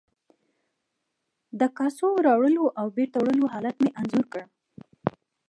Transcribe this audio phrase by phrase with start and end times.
[1.59, 4.43] د کاسو راوړلو او بیرته وړلو حالت مې انځور کړ.